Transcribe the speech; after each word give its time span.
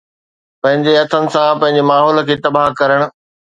پنهنجي 0.61 0.93
هٿن 1.01 1.25
سان 1.35 1.53
پنهنجي 1.61 1.83
ماحول 1.91 2.25
کي 2.27 2.41
تباهه 2.43 2.77
ڪرڻ 2.83 3.09